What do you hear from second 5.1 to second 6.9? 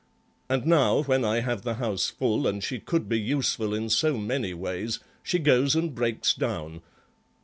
she goes and breaks down.